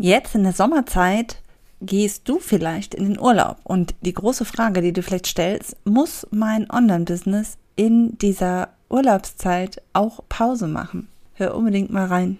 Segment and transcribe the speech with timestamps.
[0.00, 1.38] Jetzt in der Sommerzeit
[1.80, 6.24] gehst du vielleicht in den Urlaub und die große Frage, die du vielleicht stellst, muss
[6.30, 11.08] mein Online-Business in dieser Urlaubszeit auch Pause machen?
[11.34, 12.38] Hör unbedingt mal rein.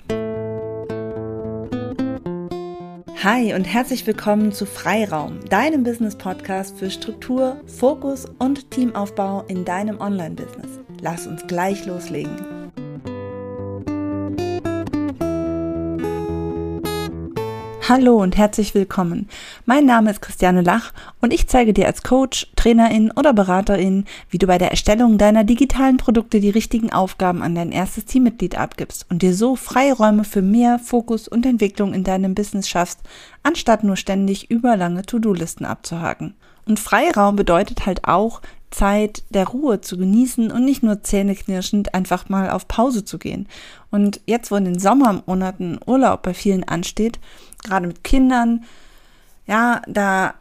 [3.25, 10.01] Hi und herzlich willkommen zu Freiraum, deinem Business-Podcast für Struktur, Fokus und Teamaufbau in deinem
[10.01, 10.79] Online-Business.
[11.01, 12.58] Lass uns gleich loslegen.
[17.89, 19.31] Hallo und herzlich willkommen.
[19.65, 24.37] Mein Name ist Christiane Lach und ich zeige dir als Coach, Trainerin oder Beraterin, wie
[24.37, 29.07] du bei der Erstellung deiner digitalen Produkte die richtigen Aufgaben an dein erstes Teammitglied abgibst
[29.09, 33.01] und dir so Freiräume für mehr Fokus und Entwicklung in deinem Business schaffst,
[33.43, 36.35] anstatt nur ständig überlange To-Do-Listen abzuhaken.
[36.69, 42.29] Und Freiraum bedeutet halt auch, Zeit der Ruhe zu genießen und nicht nur zähneknirschend einfach
[42.29, 43.49] mal auf Pause zu gehen.
[43.91, 47.19] Und jetzt, wo in den Sommermonaten Urlaub bei vielen ansteht,
[47.65, 48.65] gerade mit Kindern,
[49.47, 50.35] ja, da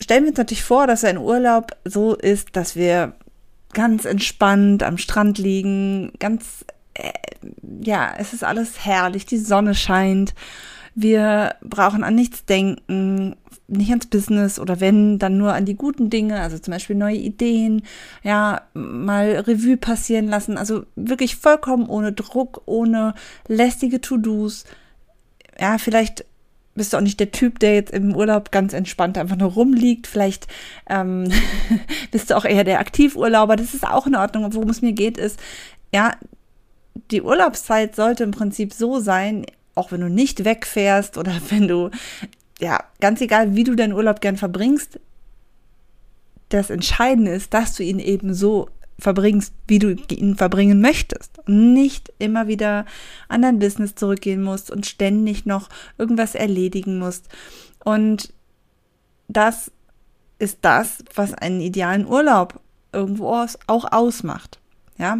[0.00, 3.14] stellen wir uns natürlich vor, dass ein Urlaub so ist, dass wir
[3.72, 7.10] ganz entspannt am Strand liegen, ganz, äh,
[7.82, 10.34] ja, es ist alles herrlich, die Sonne scheint
[10.96, 13.36] wir brauchen an nichts denken,
[13.68, 17.16] nicht ans Business oder wenn, dann nur an die guten Dinge, also zum Beispiel neue
[17.16, 17.82] Ideen,
[18.22, 20.56] ja, mal Revue passieren lassen.
[20.56, 23.14] Also wirklich vollkommen ohne Druck, ohne
[23.48, 24.64] lästige To-Dos.
[25.58, 26.24] Ja, vielleicht
[26.76, 30.06] bist du auch nicht der Typ, der jetzt im Urlaub ganz entspannt einfach nur rumliegt.
[30.06, 30.46] Vielleicht
[30.88, 31.32] ähm,
[32.10, 33.56] bist du auch eher der Aktivurlauber.
[33.56, 34.52] Das ist auch in Ordnung.
[34.54, 35.40] Worum es mir geht, ist,
[35.92, 36.12] ja,
[37.10, 41.90] die Urlaubszeit sollte im Prinzip so sein, auch wenn du nicht wegfährst oder wenn du,
[42.60, 45.00] ja, ganz egal, wie du deinen Urlaub gern verbringst,
[46.48, 51.40] das Entscheidende ist, dass du ihn eben so verbringst, wie du ihn verbringen möchtest.
[51.46, 52.86] Nicht immer wieder
[53.28, 57.28] an dein Business zurückgehen musst und ständig noch irgendwas erledigen musst.
[57.84, 58.32] Und
[59.28, 59.70] das
[60.38, 62.60] ist das, was einen idealen Urlaub
[62.92, 64.58] irgendwo auch ausmacht.
[64.98, 65.18] Ja,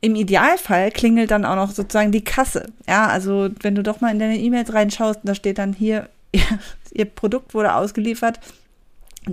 [0.00, 2.66] im Idealfall klingelt dann auch noch sozusagen die Kasse.
[2.86, 6.08] Ja, also wenn du doch mal in deine E-Mails reinschaust, da steht dann hier,
[6.92, 8.40] ihr Produkt wurde ausgeliefert,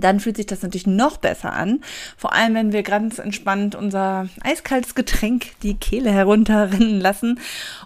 [0.00, 1.80] dann fühlt sich das natürlich noch besser an.
[2.16, 7.40] Vor allem, wenn wir ganz entspannt unser eiskaltes Getränk die Kehle herunterrinnen lassen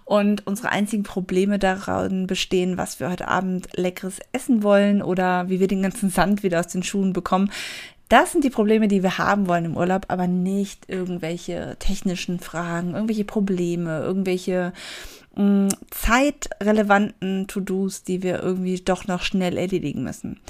[0.04, 5.60] und unsere einzigen Probleme daran bestehen, was wir heute Abend leckeres essen wollen oder wie
[5.60, 7.50] wir den ganzen Sand wieder aus den Schuhen bekommen.
[8.08, 12.94] Das sind die Probleme, die wir haben wollen im Urlaub, aber nicht irgendwelche technischen Fragen,
[12.94, 14.72] irgendwelche Probleme, irgendwelche
[15.34, 20.40] mm, zeitrelevanten To-Dos, die wir irgendwie doch noch schnell erledigen müssen.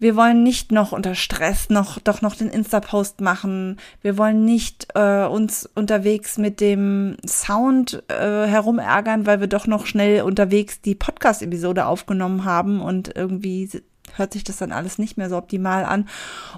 [0.00, 3.76] Wir wollen nicht noch unter Stress noch doch noch den Insta-Post machen.
[4.00, 9.84] Wir wollen nicht äh, uns unterwegs mit dem Sound äh, herumärgern, weil wir doch noch
[9.84, 13.68] schnell unterwegs die Podcast-Episode aufgenommen haben und irgendwie
[14.16, 16.08] hört sich das dann alles nicht mehr so optimal an.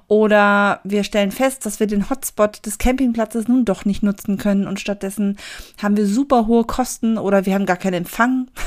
[0.08, 4.66] Oder wir stellen fest, dass wir den Hotspot des Campingplatzes nun doch nicht nutzen können
[4.66, 5.36] und stattdessen
[5.82, 8.48] haben wir super hohe Kosten oder wir haben gar keinen Empfang.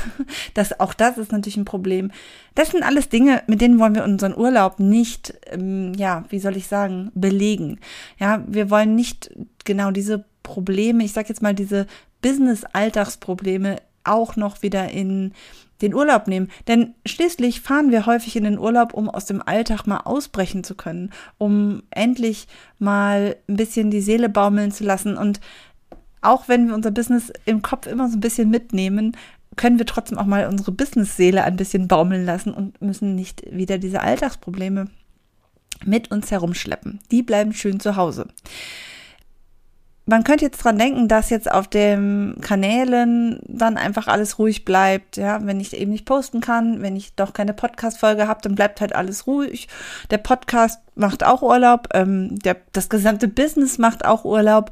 [0.54, 2.10] Das, auch das ist natürlich ein Problem.
[2.54, 6.56] Das sind alles Dinge, mit denen wollen wir unseren Urlaub nicht, ähm, ja, wie soll
[6.56, 7.78] ich sagen, belegen.
[8.18, 9.30] Ja, wir wollen nicht
[9.64, 11.86] genau diese Probleme, ich sag jetzt mal diese
[12.22, 13.76] Business-Alltagsprobleme
[14.06, 15.32] auch noch wieder in
[15.82, 16.50] den Urlaub nehmen.
[16.68, 20.74] Denn schließlich fahren wir häufig in den Urlaub, um aus dem Alltag mal ausbrechen zu
[20.74, 22.46] können, um endlich
[22.78, 25.16] mal ein bisschen die Seele baumeln zu lassen.
[25.16, 25.40] Und
[26.22, 29.16] auch wenn wir unser Business im Kopf immer so ein bisschen mitnehmen,
[29.56, 33.78] können wir trotzdem auch mal unsere Business-Seele ein bisschen baumeln lassen und müssen nicht wieder
[33.78, 34.86] diese Alltagsprobleme
[35.84, 37.00] mit uns herumschleppen.
[37.10, 38.28] Die bleiben schön zu Hause
[40.06, 45.16] man könnte jetzt dran denken, dass jetzt auf den Kanälen dann einfach alles ruhig bleibt.
[45.16, 48.80] Ja, wenn ich eben nicht posten kann, wenn ich doch keine Podcast-Folge habe, dann bleibt
[48.80, 49.66] halt alles ruhig.
[50.10, 54.70] Der Podcast macht auch Urlaub, ähm, der, das gesamte Business macht auch Urlaub.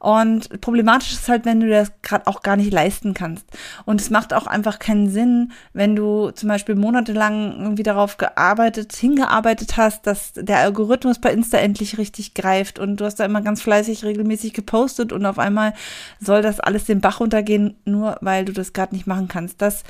[0.00, 3.44] Und problematisch ist halt, wenn du das gerade auch gar nicht leisten kannst.
[3.84, 8.96] Und es macht auch einfach keinen Sinn, wenn du zum Beispiel monatelang irgendwie darauf gearbeitet,
[8.96, 13.42] hingearbeitet hast, dass der Algorithmus bei Insta endlich richtig greift und du hast da immer
[13.42, 15.74] ganz fleißig regelmäßig gepostet und auf einmal
[16.18, 19.60] soll das alles den Bach runtergehen, nur weil du das gerade nicht machen kannst.
[19.60, 19.84] Das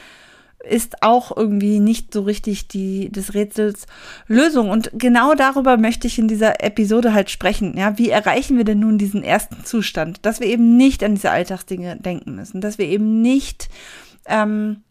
[0.62, 3.86] ist auch irgendwie nicht so richtig die des Rätsels
[4.26, 7.76] Lösung und genau darüber möchte ich in dieser Episode halt sprechen.
[7.78, 11.30] Ja, wie erreichen wir denn nun diesen ersten Zustand, dass wir eben nicht an diese
[11.30, 13.68] Alltagsdinge denken müssen, dass wir eben nicht
[14.26, 14.82] ähm,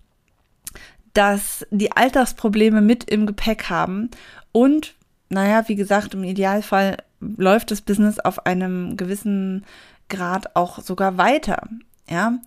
[1.14, 4.10] dass die Alltagsprobleme mit im Gepäck haben
[4.52, 4.96] und
[5.30, 9.66] naja, wie gesagt, im Idealfall läuft das Business auf einem gewissen
[10.10, 11.68] Grad auch sogar weiter.
[12.10, 12.40] Ja,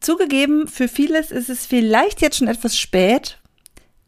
[0.00, 3.38] Zugegeben, für vieles ist es vielleicht jetzt schon etwas spät,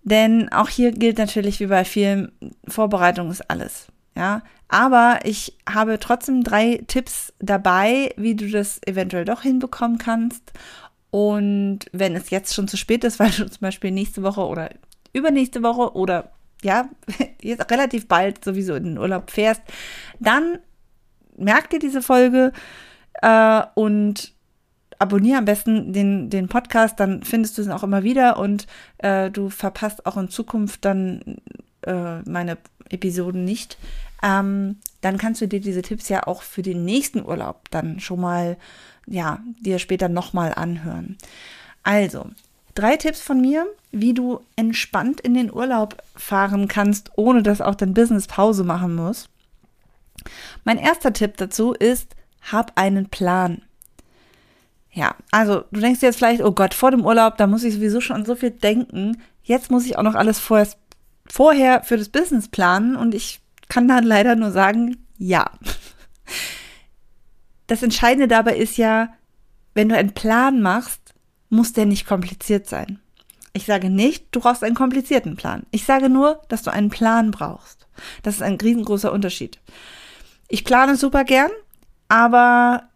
[0.02, 2.32] denn auch hier gilt natürlich wie bei vielen,
[2.66, 3.88] Vorbereitung ist alles.
[4.16, 10.52] Ja, aber ich habe trotzdem drei Tipps dabei, wie du das eventuell doch hinbekommen kannst.
[11.10, 14.70] Und wenn es jetzt schon zu spät ist, weil du zum Beispiel nächste Woche oder
[15.12, 16.32] übernächste Woche oder
[16.62, 16.88] ja,
[17.42, 19.62] jetzt relativ bald sowieso in den Urlaub fährst,
[20.18, 20.58] dann
[21.36, 22.52] merk dir diese Folge
[23.22, 24.34] äh, und
[25.00, 28.66] abonniere am besten den, den Podcast, dann findest du es auch immer wieder und
[28.98, 31.38] äh, du verpasst auch in Zukunft dann
[31.82, 32.58] äh, meine
[32.90, 33.78] Episoden nicht.
[34.22, 38.20] Ähm, dann kannst du dir diese Tipps ja auch für den nächsten Urlaub dann schon
[38.20, 38.58] mal,
[39.06, 41.16] ja, dir später nochmal anhören.
[41.82, 42.26] Also,
[42.74, 47.74] drei Tipps von mir, wie du entspannt in den Urlaub fahren kannst, ohne dass auch
[47.74, 49.30] dein Business Pause machen muss.
[50.64, 52.14] Mein erster Tipp dazu ist,
[52.52, 53.62] hab einen Plan.
[54.92, 58.00] Ja, also du denkst jetzt vielleicht, oh Gott, vor dem Urlaub, da muss ich sowieso
[58.00, 59.22] schon so viel denken.
[59.42, 60.68] Jetzt muss ich auch noch alles vorher,
[61.26, 65.50] vorher für das Business planen und ich kann dann leider nur sagen, ja.
[67.68, 69.10] Das Entscheidende dabei ist ja,
[69.74, 71.14] wenn du einen Plan machst,
[71.50, 72.98] muss der nicht kompliziert sein.
[73.52, 75.64] Ich sage nicht, du brauchst einen komplizierten Plan.
[75.70, 77.86] Ich sage nur, dass du einen Plan brauchst.
[78.22, 79.58] Das ist ein riesengroßer Unterschied.
[80.48, 81.50] Ich plane super gern,
[82.08, 82.89] aber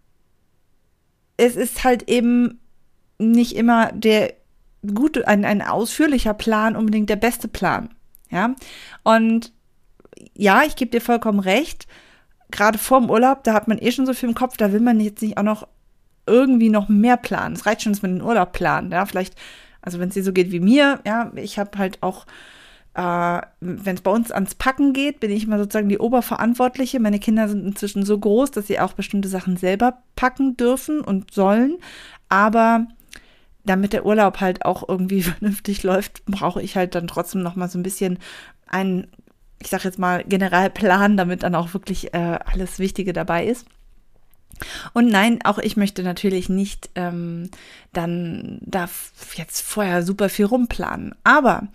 [1.36, 2.60] es ist halt eben
[3.18, 4.34] nicht immer der
[4.94, 7.90] gute, ein, ein ausführlicher Plan unbedingt der beste Plan.
[8.30, 8.54] Ja.
[9.02, 9.52] Und
[10.34, 11.86] ja, ich gebe dir vollkommen recht.
[12.50, 15.00] Gerade vorm Urlaub, da hat man eh schon so viel im Kopf, da will man
[15.00, 15.66] jetzt nicht auch noch
[16.26, 17.54] irgendwie noch mehr planen.
[17.54, 18.92] Es reicht schon, dass man den Urlaub plant.
[18.92, 19.34] Ja, vielleicht,
[19.82, 22.26] also wenn es dir so geht wie mir, ja, ich habe halt auch
[22.94, 27.00] äh, wenn es bei uns ans Packen geht, bin ich immer sozusagen die Oberverantwortliche.
[27.00, 31.32] Meine Kinder sind inzwischen so groß, dass sie auch bestimmte Sachen selber packen dürfen und
[31.32, 31.78] sollen.
[32.28, 32.86] Aber
[33.64, 37.68] damit der Urlaub halt auch irgendwie vernünftig läuft, brauche ich halt dann trotzdem noch mal
[37.68, 38.18] so ein bisschen
[38.68, 39.08] einen,
[39.60, 43.66] ich sag jetzt mal, Generalplan, damit dann auch wirklich äh, alles Wichtige dabei ist.
[44.92, 47.50] Und nein, auch ich möchte natürlich nicht ähm,
[47.92, 48.88] dann da
[49.34, 51.14] jetzt vorher super viel rumplanen.
[51.24, 51.68] Aber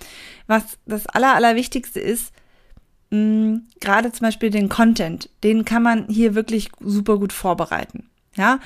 [0.47, 2.33] was das Aller, Allerwichtigste ist,
[3.11, 8.09] mh, gerade zum Beispiel den Content, den kann man hier wirklich super gut vorbereiten.
[8.35, 8.59] Ja,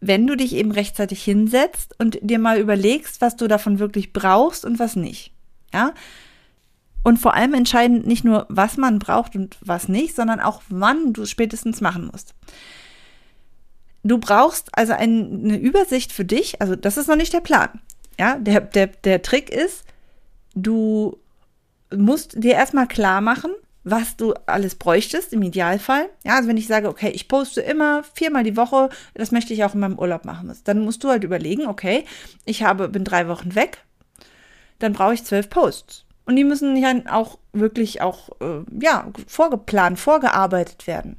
[0.00, 4.64] wenn du dich eben rechtzeitig hinsetzt und dir mal überlegst, was du davon wirklich brauchst
[4.64, 5.32] und was nicht.
[5.72, 5.92] Ja,
[7.02, 11.12] und vor allem entscheidend nicht nur, was man braucht und was nicht, sondern auch, wann
[11.12, 12.34] du es spätestens machen musst.
[14.08, 16.62] Du brauchst also ein, eine Übersicht für dich.
[16.62, 17.68] Also das ist noch nicht der Plan.
[18.18, 19.84] Ja, der, der, der Trick ist,
[20.54, 21.18] du
[21.94, 23.50] musst dir erstmal klar machen,
[23.84, 26.08] was du alles bräuchtest im Idealfall.
[26.24, 29.62] Ja, also wenn ich sage, okay, ich poste immer viermal die Woche, das möchte ich
[29.62, 32.06] auch in meinem Urlaub machen, dann musst du halt überlegen, okay,
[32.46, 33.84] ich habe, bin drei Wochen weg,
[34.78, 36.06] dann brauche ich zwölf Posts.
[36.24, 41.18] Und die müssen ja auch wirklich auch, äh, ja, vorgeplant, vorgearbeitet werden.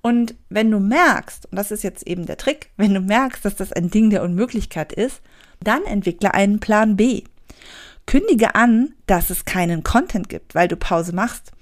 [0.00, 3.56] Und wenn du merkst, und das ist jetzt eben der Trick, wenn du merkst, dass
[3.56, 5.20] das ein Ding der Unmöglichkeit ist,
[5.60, 7.24] dann entwickle einen Plan B.
[8.06, 11.52] Kündige an, dass es keinen Content gibt, weil du Pause machst.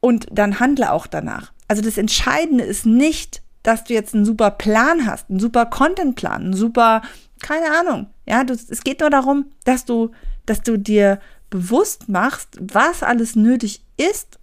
[0.00, 1.52] Und dann handle auch danach.
[1.68, 6.42] Also das Entscheidende ist nicht, dass du jetzt einen super Plan hast, einen super Contentplan,
[6.42, 7.02] einen super,
[7.40, 8.08] keine Ahnung.
[8.26, 10.10] Ja, du, es geht nur darum, dass du,
[10.44, 11.20] dass du dir
[11.50, 14.38] bewusst machst, was alles nötig ist,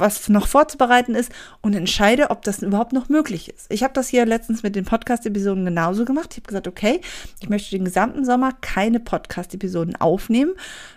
[0.00, 3.66] was noch vorzubereiten ist und entscheide, ob das überhaupt noch möglich ist.
[3.72, 6.28] Ich habe das hier letztens mit den Podcast-Episoden genauso gemacht.
[6.32, 7.00] Ich habe gesagt, okay,
[7.40, 10.52] ich möchte den gesamten Sommer keine Podcast-Episoden aufnehmen.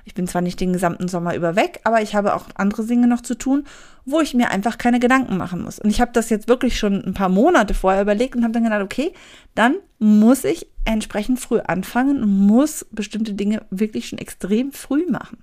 [0.06, 3.08] Ich bin zwar nicht den gesamten Sommer über weg, aber ich habe auch andere Dinge
[3.08, 3.66] noch zu tun,
[4.06, 5.80] wo ich mir einfach keine Gedanken machen muss.
[5.80, 8.64] Und ich habe das jetzt wirklich schon ein paar Monate vorher überlegt und habe dann
[8.64, 9.14] gedacht, okay,
[9.56, 15.38] dann muss ich entsprechend früh anfangen und muss bestimmte Dinge wirklich schon extrem früh machen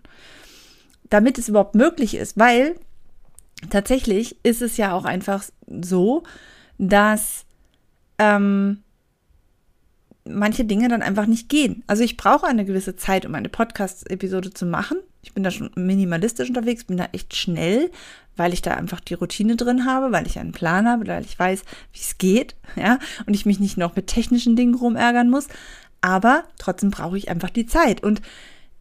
[1.11, 2.77] damit es überhaupt möglich ist, weil
[3.71, 6.23] tatsächlich ist es ja auch einfach so,
[6.79, 7.45] dass
[8.19, 8.83] ähm,
[10.25, 11.83] manche Dinge dann einfach nicht gehen.
[11.87, 14.99] Also ich brauche eine gewisse Zeit, um eine Podcast-Episode zu machen.
[15.23, 17.91] Ich bin da schon minimalistisch unterwegs, bin da echt schnell,
[18.37, 21.39] weil ich da einfach die Routine drin habe, weil ich einen Plan habe, weil ich
[21.39, 21.63] weiß,
[21.93, 25.49] wie es geht, ja, und ich mich nicht noch mit technischen Dingen rumärgern muss.
[26.01, 28.03] Aber trotzdem brauche ich einfach die Zeit.
[28.05, 28.23] Und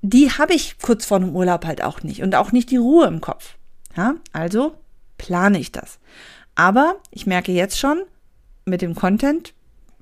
[0.04, 2.22] die habe ich kurz vor einem Urlaub halt auch nicht.
[2.22, 3.57] Und auch nicht die Ruhe im Kopf.
[3.98, 4.78] Ja, also
[5.18, 6.00] plane ich das.
[6.56, 8.04] Aber ich merke jetzt schon
[8.66, 9.54] mit dem Content,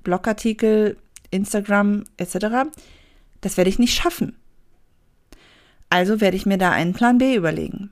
[0.04, 0.98] Blogartikel,
[1.32, 2.70] Instagram etc.,
[3.42, 4.38] das werde ich nicht schaffen.
[5.90, 7.92] Also werde ich mir da einen Plan B überlegen.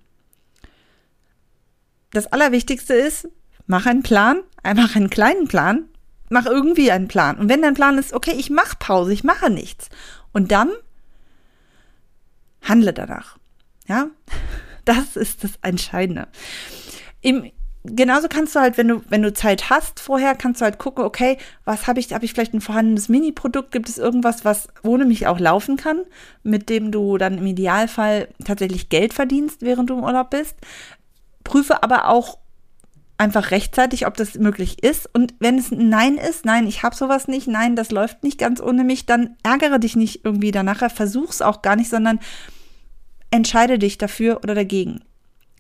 [2.12, 3.28] Das Allerwichtigste ist,
[3.66, 5.86] mach einen Plan, einfach einen kleinen Plan.
[6.30, 7.38] mach irgendwie einen Plan.
[7.38, 9.90] Und wenn dein Plan ist, okay, ich mache Pause, ich mache nichts.
[10.32, 10.72] Und dann
[12.64, 13.38] handle danach.
[13.88, 14.08] Ja,
[14.86, 16.28] das ist das Entscheidende.
[17.22, 17.52] Im,
[17.84, 21.04] genauso kannst du halt, wenn du, wenn du Zeit hast vorher, kannst du halt gucken,
[21.04, 23.72] okay, was habe ich, habe ich vielleicht ein vorhandenes Mini-Produkt?
[23.72, 26.02] Gibt es irgendwas, was ohne mich auch laufen kann,
[26.44, 30.56] mit dem du dann im Idealfall tatsächlich Geld verdienst, während du im Urlaub bist?
[31.44, 32.38] Prüfe aber auch
[33.18, 35.10] einfach rechtzeitig, ob das möglich ist.
[35.14, 38.38] Und wenn es ein Nein ist, nein, ich habe sowas nicht, nein, das läuft nicht
[38.38, 42.20] ganz ohne mich, dann ärgere dich nicht irgendwie danach, versuch's auch gar nicht, sondern
[43.34, 45.04] entscheide dich dafür oder dagegen.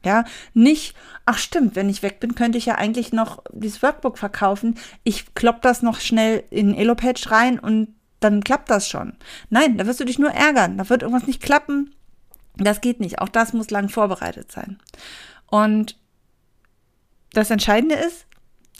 [0.05, 4.17] Ja, nicht, ach stimmt, wenn ich weg bin, könnte ich ja eigentlich noch dieses Workbook
[4.17, 4.77] verkaufen.
[5.03, 9.13] Ich klopp das noch schnell in Elopage rein und dann klappt das schon.
[9.49, 10.77] Nein, da wirst du dich nur ärgern.
[10.77, 11.95] Da wird irgendwas nicht klappen.
[12.57, 13.19] Das geht nicht.
[13.19, 14.77] Auch das muss lang vorbereitet sein.
[15.47, 15.97] Und
[17.31, 18.27] das Entscheidende ist,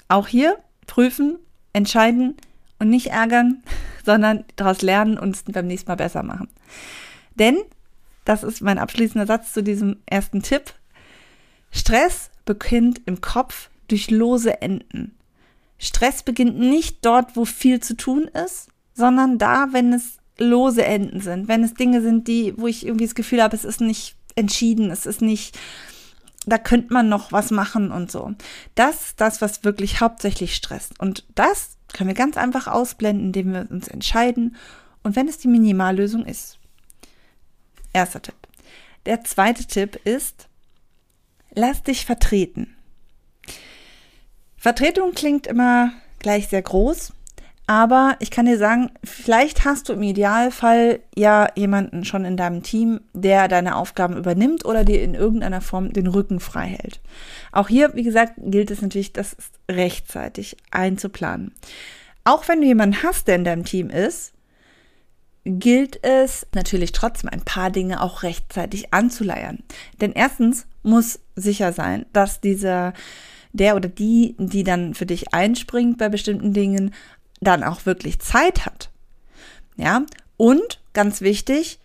[0.10, 1.40] auch hier prüfen,
[1.72, 2.36] entscheiden
[2.80, 3.64] und nicht ärgern,
[4.06, 6.50] sondern daraus lernen und es beim nächsten Mal besser machen.
[7.36, 7.58] Denn,
[8.26, 10.74] das ist mein abschließender Satz zu diesem ersten Tipp,
[11.72, 15.16] Stress beginnt im Kopf durch lose Enden.
[15.78, 21.20] Stress beginnt nicht dort, wo viel zu tun ist, sondern da, wenn es lose Enden
[21.20, 24.16] sind, wenn es Dinge sind, die, wo ich irgendwie das Gefühl habe, es ist nicht
[24.36, 25.58] entschieden, es ist nicht
[26.46, 28.34] da könnte man noch was machen und so.
[28.76, 31.00] Das das, was wirklich hauptsächlich stresst.
[31.00, 34.56] Und das können wir ganz einfach ausblenden, indem wir uns entscheiden
[35.04, 36.60] und wenn es die Minimallösung ist.
[37.94, 38.36] Erster Tipp.
[39.06, 40.48] Der zweite Tipp ist,
[41.54, 42.76] lass dich vertreten.
[44.58, 47.14] Vertretung klingt immer gleich sehr groß,
[47.68, 52.62] aber ich kann dir sagen, vielleicht hast du im Idealfall ja jemanden schon in deinem
[52.64, 57.00] Team, der deine Aufgaben übernimmt oder dir in irgendeiner Form den Rücken frei hält.
[57.52, 59.38] Auch hier, wie gesagt, gilt es natürlich, das
[59.70, 61.54] rechtzeitig einzuplanen.
[62.26, 64.33] Auch wenn du jemanden hast, der in deinem Team ist,
[65.46, 69.60] gilt es natürlich trotzdem ein paar Dinge auch rechtzeitig anzuleiern.
[70.00, 72.94] Denn erstens muss sicher sein, dass dieser
[73.52, 76.94] der oder die, die dann für dich einspringt bei bestimmten Dingen,
[77.40, 78.90] dann auch wirklich Zeit hat.
[79.78, 80.04] Ja,
[80.38, 81.80] und ganz wichtig,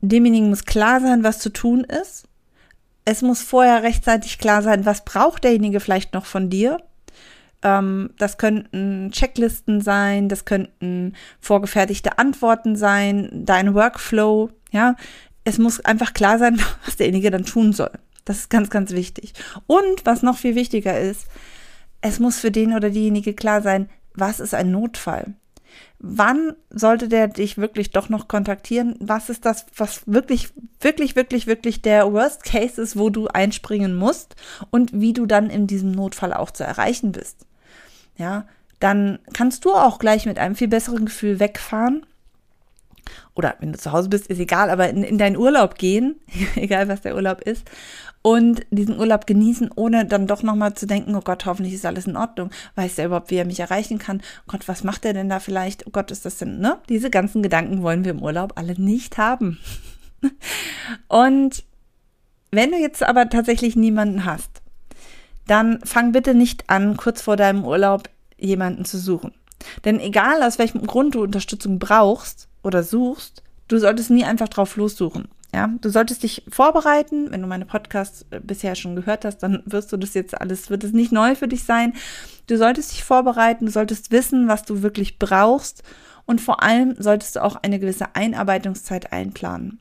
[0.00, 2.26] demjenigen muss klar sein, was zu tun ist.
[3.04, 6.78] Es muss vorher rechtzeitig klar sein, was braucht derjenige vielleicht noch von dir.
[7.64, 14.50] Ähm, das könnten Checklisten sein, das könnten vorgefertigte Antworten sein, dein Workflow.
[14.70, 14.94] Ja,
[15.44, 17.90] es muss einfach klar sein, was derjenige dann tun soll.
[18.24, 19.32] Das ist ganz, ganz wichtig.
[19.66, 21.26] Und was noch viel wichtiger ist,
[22.00, 25.34] es muss für den oder diejenige klar sein, was ist ein Notfall?
[25.98, 28.94] Wann sollte der dich wirklich doch noch kontaktieren?
[29.00, 33.96] Was ist das, was wirklich, wirklich, wirklich, wirklich der Worst Case ist, wo du einspringen
[33.96, 34.36] musst
[34.70, 37.46] und wie du dann in diesem Notfall auch zu erreichen bist?
[38.16, 38.46] Ja,
[38.80, 42.06] dann kannst du auch gleich mit einem viel besseren Gefühl wegfahren
[43.34, 46.16] oder wenn du zu Hause bist, ist egal, aber in, in deinen Urlaub gehen,
[46.56, 47.68] egal was der Urlaub ist,
[48.22, 52.06] und diesen Urlaub genießen, ohne dann doch nochmal zu denken, oh Gott, hoffentlich ist alles
[52.06, 52.48] in Ordnung.
[52.74, 54.22] Weiß der überhaupt, wie er mich erreichen kann?
[54.42, 55.86] Oh Gott, was macht er denn da vielleicht?
[55.86, 56.78] Oh Gott, ist das denn, ne?
[56.88, 59.58] Diese ganzen Gedanken wollen wir im Urlaub alle nicht haben.
[61.08, 61.64] und
[62.50, 64.53] wenn du jetzt aber tatsächlich niemanden hast,
[65.46, 68.08] dann fang bitte nicht an, kurz vor deinem Urlaub
[68.38, 69.32] jemanden zu suchen.
[69.84, 74.76] Denn egal aus welchem Grund du Unterstützung brauchst oder suchst, du solltest nie einfach drauf
[74.76, 75.28] lossuchen.
[75.54, 77.30] Ja, du solltest dich vorbereiten.
[77.30, 80.68] Wenn du meine Podcasts äh, bisher schon gehört hast, dann wirst du das jetzt alles,
[80.68, 81.92] wird es nicht neu für dich sein.
[82.48, 85.84] Du solltest dich vorbereiten, du solltest wissen, was du wirklich brauchst
[86.26, 89.78] und vor allem solltest du auch eine gewisse Einarbeitungszeit einplanen.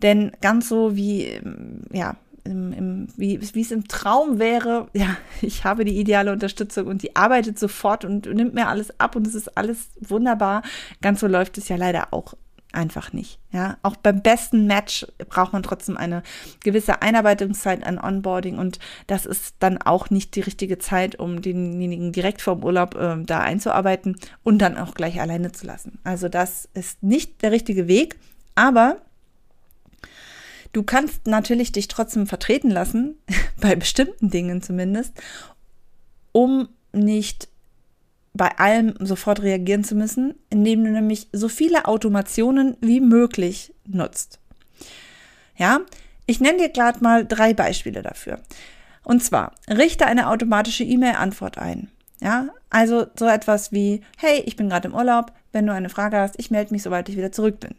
[0.00, 2.14] Denn ganz so wie, ähm, ja,
[2.50, 7.02] im, im, wie, wie es im Traum wäre, ja, ich habe die ideale Unterstützung und
[7.02, 10.62] die arbeitet sofort und nimmt mir alles ab und es ist alles wunderbar.
[11.00, 12.34] Ganz so läuft es ja leider auch
[12.72, 13.40] einfach nicht.
[13.50, 16.22] Ja, auch beim besten Match braucht man trotzdem eine
[16.62, 22.12] gewisse Einarbeitungszeit an Onboarding und das ist dann auch nicht die richtige Zeit, um denjenigen
[22.12, 25.98] direkt vorm Urlaub äh, da einzuarbeiten und dann auch gleich alleine zu lassen.
[26.04, 28.16] Also das ist nicht der richtige Weg,
[28.54, 28.98] aber
[30.72, 33.18] du kannst natürlich dich trotzdem vertreten lassen,
[33.60, 35.12] bei bestimmten Dingen zumindest,
[36.32, 37.48] um nicht
[38.32, 44.38] bei allem sofort reagieren zu müssen, indem du nämlich so viele Automationen wie möglich nutzt.
[45.56, 45.80] Ja,
[46.26, 48.40] ich nenne dir gerade mal drei Beispiele dafür.
[49.02, 51.90] Und zwar, richte eine automatische E-Mail-Antwort ein.
[52.20, 56.18] Ja, also so etwas wie, hey, ich bin gerade im Urlaub, wenn du eine Frage
[56.18, 57.74] hast, ich melde mich, sobald ich wieder zurück bin.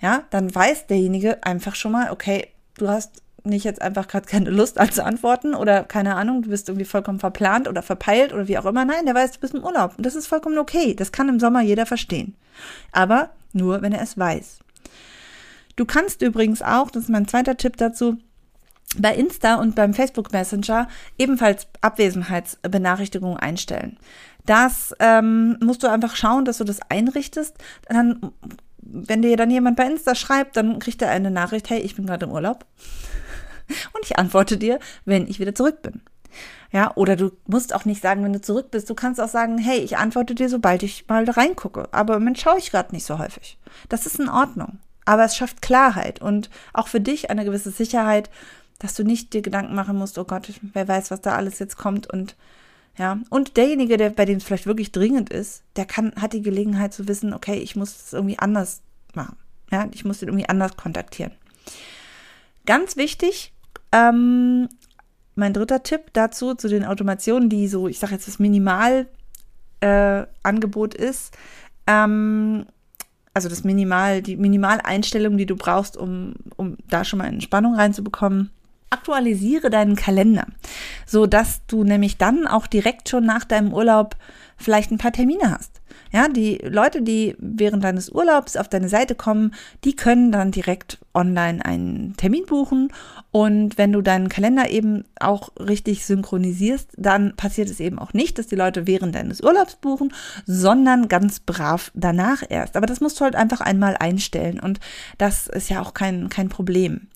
[0.00, 4.50] Ja, dann weiß derjenige einfach schon mal, okay, du hast nicht jetzt einfach gerade keine
[4.50, 8.58] Lust zu antworten oder keine Ahnung, du bist irgendwie vollkommen verplant oder verpeilt oder wie
[8.58, 8.84] auch immer.
[8.84, 9.94] Nein, der weiß, du bist im Urlaub.
[9.96, 10.94] Und das ist vollkommen okay.
[10.94, 12.34] Das kann im Sommer jeder verstehen.
[12.92, 14.58] Aber nur, wenn er es weiß.
[15.76, 18.18] Du kannst übrigens auch, das ist mein zweiter Tipp dazu,
[18.98, 23.98] bei Insta und beim Facebook Messenger ebenfalls Abwesenheitsbenachrichtigungen einstellen.
[24.46, 27.56] Das ähm, musst du einfach schauen, dass du das einrichtest.
[27.88, 28.32] Dann,
[28.82, 32.06] wenn dir dann jemand bei Insta schreibt, dann kriegt er eine Nachricht, hey, ich bin
[32.06, 32.66] gerade im Urlaub.
[33.92, 36.02] Und ich antworte dir, wenn ich wieder zurück bin.
[36.72, 38.88] Ja, oder du musst auch nicht sagen, wenn du zurück bist.
[38.88, 41.88] Du kannst auch sagen, hey, ich antworte dir, sobald ich mal reingucke.
[41.92, 43.58] Aber im Moment schaue ich gerade nicht so häufig.
[43.88, 44.78] Das ist in Ordnung.
[45.04, 48.30] Aber es schafft Klarheit und auch für dich eine gewisse Sicherheit,
[48.78, 51.76] dass du nicht dir Gedanken machen musst, oh Gott, wer weiß, was da alles jetzt
[51.76, 52.36] kommt und
[52.98, 56.42] ja, und derjenige, der bei dem es vielleicht wirklich dringend ist, der kann, hat die
[56.42, 58.82] Gelegenheit zu wissen, okay, ich muss es irgendwie anders
[59.14, 59.36] machen.
[59.70, 61.32] Ja, ich muss den irgendwie anders kontaktieren.
[62.66, 63.52] Ganz wichtig,
[63.92, 64.68] ähm,
[65.34, 71.08] mein dritter Tipp dazu, zu den Automationen, die so, ich sage jetzt das Minimalangebot äh,
[71.08, 71.36] ist,
[71.86, 72.66] ähm,
[73.32, 78.50] also das Minimal, die Minimaleinstellung, die du brauchst, um, um da schon mal Entspannung reinzubekommen.
[78.92, 80.46] Aktualisiere deinen Kalender,
[81.06, 84.16] so dass du nämlich dann auch direkt schon nach deinem Urlaub
[84.56, 85.80] vielleicht ein paar Termine hast.
[86.12, 89.54] Ja, die Leute, die während deines Urlaubs auf deine Seite kommen,
[89.84, 92.92] die können dann direkt online einen Termin buchen.
[93.30, 98.38] Und wenn du deinen Kalender eben auch richtig synchronisierst, dann passiert es eben auch nicht,
[98.38, 100.12] dass die Leute während deines Urlaubs buchen,
[100.46, 102.76] sondern ganz brav danach erst.
[102.76, 104.58] Aber das musst du halt einfach einmal einstellen.
[104.58, 104.80] Und
[105.16, 107.06] das ist ja auch kein, kein Problem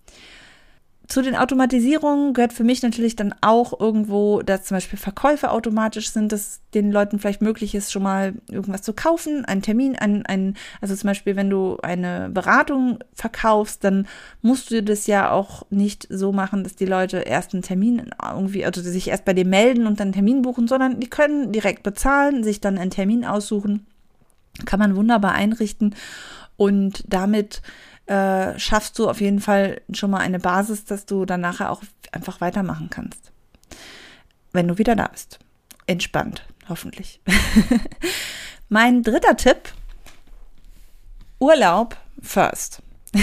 [1.06, 6.10] zu den Automatisierungen gehört für mich natürlich dann auch irgendwo, dass zum Beispiel Verkäufe automatisch
[6.10, 10.24] sind, dass den Leuten vielleicht möglich ist, schon mal irgendwas zu kaufen, einen Termin, ein,
[10.24, 14.06] ein, also zum Beispiel, wenn du eine Beratung verkaufst, dann
[14.40, 18.64] musst du das ja auch nicht so machen, dass die Leute erst einen Termin irgendwie,
[18.64, 21.82] also sich erst bei dir melden und dann einen Termin buchen, sondern die können direkt
[21.82, 23.86] bezahlen, sich dann einen Termin aussuchen.
[24.64, 25.94] Kann man wunderbar einrichten
[26.56, 27.60] und damit
[28.06, 31.82] äh, schaffst du auf jeden Fall schon mal eine Basis, dass du dann nachher auch
[32.12, 33.32] einfach weitermachen kannst.
[34.52, 35.38] Wenn du wieder da bist.
[35.86, 37.20] Entspannt, hoffentlich.
[38.68, 39.72] mein dritter Tipp,
[41.38, 42.82] Urlaub first.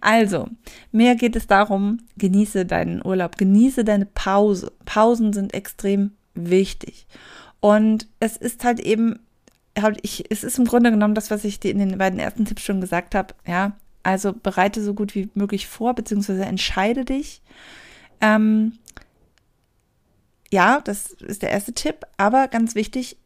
[0.00, 0.48] Also,
[0.92, 4.72] mir geht es darum, genieße deinen Urlaub, genieße deine Pause.
[4.84, 7.06] Pausen sind extrem wichtig.
[7.60, 9.20] Und es ist halt eben
[9.78, 12.44] habe ich, es ist im Grunde genommen das, was ich dir in den beiden ersten
[12.44, 13.34] Tipps schon gesagt habe.
[13.46, 17.42] Ja, also bereite so gut wie möglich vor, beziehungsweise entscheide dich.
[18.20, 18.78] Ähm,
[20.52, 23.16] ja, das ist der erste Tipp, aber ganz wichtig,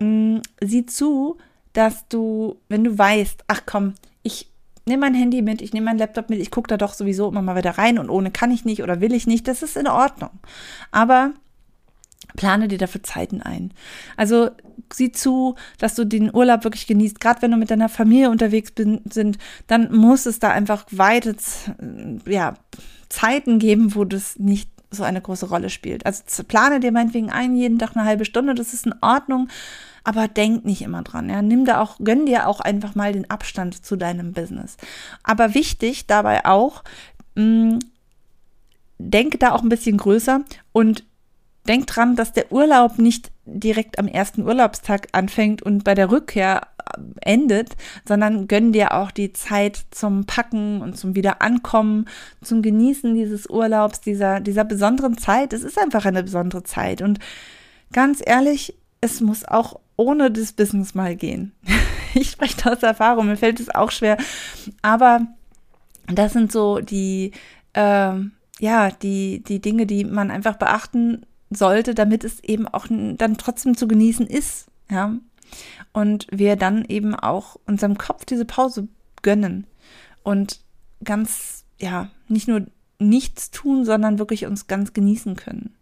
[0.00, 1.38] mh, mm, sieh zu,
[1.72, 4.50] dass du, wenn du weißt, ach komm, ich
[4.86, 7.42] nehme mein Handy mit, ich nehme mein Laptop mit, ich gucke da doch sowieso immer
[7.42, 9.86] mal wieder rein und ohne kann ich nicht oder will ich nicht, das ist in
[9.86, 10.30] Ordnung.
[10.90, 11.32] Aber
[12.36, 13.72] plane dir dafür Zeiten ein.
[14.16, 14.50] Also
[14.92, 17.20] sieh zu, dass du den Urlaub wirklich genießt.
[17.20, 21.36] Gerade wenn du mit deiner Familie unterwegs sind, dann muss es da einfach weite
[22.26, 22.54] ja,
[23.08, 26.06] Zeiten geben, wo das nicht so eine große Rolle spielt.
[26.06, 29.48] Also plane dir meinetwegen ein, jeden Tag eine halbe Stunde, das ist in Ordnung,
[30.04, 31.28] aber denk nicht immer dran.
[31.28, 31.42] Ja.
[31.42, 34.76] Nimm da auch, gönn dir auch einfach mal den Abstand zu deinem Business.
[35.22, 36.84] Aber wichtig dabei auch,
[37.34, 37.78] mh, mm,
[38.98, 41.04] denke da auch ein bisschen größer und
[41.66, 46.68] Denk dran, dass der Urlaub nicht direkt am ersten Urlaubstag anfängt und bei der Rückkehr
[46.78, 52.06] äh, endet, sondern gönn dir auch die Zeit zum Packen und zum Wiederankommen,
[52.42, 55.52] zum Genießen dieses Urlaubs, dieser, dieser besonderen Zeit.
[55.52, 57.00] Es ist einfach eine besondere Zeit.
[57.00, 57.18] Und
[57.92, 61.52] ganz ehrlich, es muss auch ohne das Business mal gehen.
[62.16, 64.16] Ich spreche aus Erfahrung, mir fällt es auch schwer.
[64.82, 65.26] Aber
[66.06, 67.32] das sind so die,
[67.72, 68.12] äh,
[68.60, 73.76] ja, die, die Dinge, die man einfach beachten sollte, damit es eben auch dann trotzdem
[73.76, 75.14] zu genießen ist, ja.
[75.92, 78.88] Und wir dann eben auch unserem Kopf diese Pause
[79.22, 79.66] gönnen
[80.22, 80.60] und
[81.04, 82.66] ganz, ja, nicht nur
[82.98, 85.74] nichts tun, sondern wirklich uns ganz genießen können.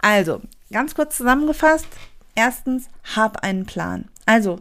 [0.00, 1.86] Also, ganz kurz zusammengefasst.
[2.34, 4.08] Erstens, hab einen Plan.
[4.26, 4.60] Also,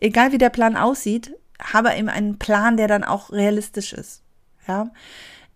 [0.00, 4.22] egal wie der Plan aussieht, habe eben einen Plan, der dann auch realistisch ist.
[4.66, 4.90] Ja.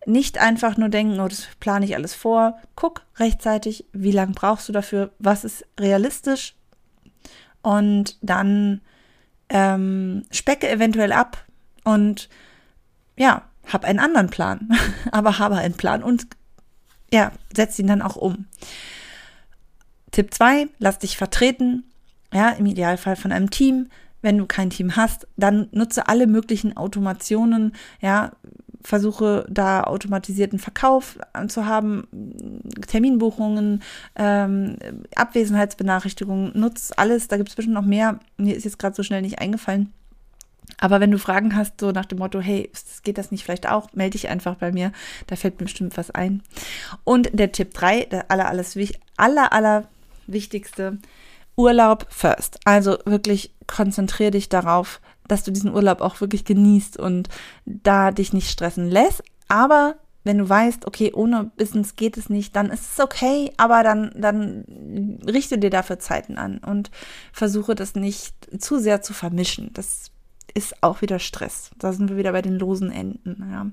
[0.06, 2.58] Nicht einfach nur denken, oh, das plane ich alles vor.
[2.76, 6.54] Guck rechtzeitig, wie lange brauchst du dafür, was ist realistisch
[7.62, 8.80] und dann
[9.48, 11.44] ähm, specke eventuell ab
[11.84, 12.28] und
[13.16, 14.70] ja, hab einen anderen Plan,
[15.12, 16.26] aber habe einen Plan und
[17.12, 18.46] ja, setz ihn dann auch um.
[20.10, 21.84] Tipp 2, lass dich vertreten,
[22.32, 23.88] ja, im Idealfall von einem Team.
[24.20, 28.32] Wenn du kein Team hast, dann nutze alle möglichen Automationen, ja,
[28.88, 32.08] versuche da automatisierten Verkauf zu haben,
[32.86, 33.82] Terminbuchungen,
[34.16, 34.76] ähm,
[35.14, 37.28] Abwesenheitsbenachrichtigungen, nutz alles.
[37.28, 38.18] Da gibt es bestimmt noch mehr.
[38.38, 39.92] Mir ist jetzt gerade so schnell nicht eingefallen.
[40.80, 42.70] Aber wenn du Fragen hast, so nach dem Motto, hey,
[43.02, 44.92] geht das nicht vielleicht auch, melde dich einfach bei mir.
[45.26, 46.42] Da fällt mir bestimmt was ein.
[47.04, 48.74] Und der Tipp 3, der aller, alles,
[49.18, 49.84] aller, aller
[50.26, 50.96] wichtigste,
[51.56, 52.58] Urlaub first.
[52.64, 57.28] Also wirklich konzentriere dich darauf, dass du diesen Urlaub auch wirklich genießt und
[57.64, 59.22] da dich nicht stressen lässt.
[59.48, 63.82] Aber wenn du weißt, okay, ohne Business geht es nicht, dann ist es okay, aber
[63.82, 66.90] dann, dann richte dir dafür Zeiten an und
[67.32, 69.70] versuche das nicht zu sehr zu vermischen.
[69.72, 70.10] Das
[70.52, 71.70] ist auch wieder Stress.
[71.78, 73.48] Da sind wir wieder bei den losen Enden.
[73.52, 73.66] Ja.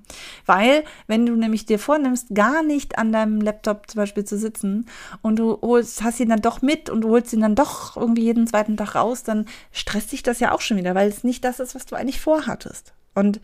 [0.46, 4.88] Weil, wenn du nämlich dir vornimmst, gar nicht an deinem Laptop zum Beispiel zu sitzen
[5.22, 8.24] und du holst, hast ihn dann doch mit und du holst ihn dann doch irgendwie
[8.24, 11.44] jeden zweiten Tag raus, dann stresst dich das ja auch schon wieder, weil es nicht
[11.44, 12.94] das ist, was du eigentlich vorhattest.
[13.14, 13.40] Und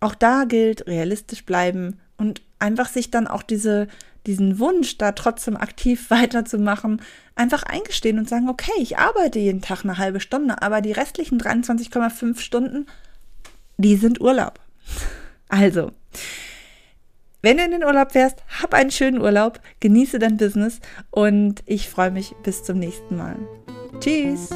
[0.00, 3.88] auch da gilt, realistisch bleiben und einfach sich dann auch diese,
[4.26, 7.02] diesen Wunsch, da trotzdem aktiv weiterzumachen,
[7.34, 11.40] einfach eingestehen und sagen, okay, ich arbeite jeden Tag eine halbe Stunde, aber die restlichen
[11.40, 12.86] 23,5 Stunden,
[13.76, 14.60] die sind Urlaub.
[15.48, 15.92] Also,
[17.40, 20.80] wenn du in den Urlaub fährst, hab einen schönen Urlaub, genieße dein Business
[21.12, 23.36] und ich freue mich bis zum nächsten Mal.
[24.00, 24.50] Tschüss!